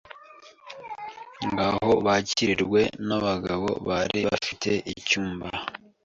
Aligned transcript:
Ngaho 1.49 1.91
bakiriwe 2.05 2.81
nabagabo 3.07 3.69
bari 3.87 4.19
bafite 4.29 4.69
icyumba 4.93 5.47